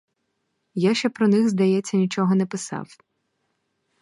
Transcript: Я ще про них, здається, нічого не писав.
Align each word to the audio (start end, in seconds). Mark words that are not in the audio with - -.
Я 0.83 0.93
ще 0.95 1.09
про 1.09 1.27
них, 1.27 1.49
здається, 1.49 1.97
нічого 1.97 2.35
не 2.35 2.45
писав. 2.45 2.97